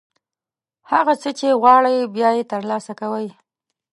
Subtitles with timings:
[0.91, 3.27] هغه څه چې غواړئ، بیا یې ترلاسه کوئ.